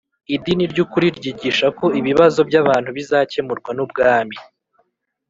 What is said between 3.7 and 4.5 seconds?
n ubwami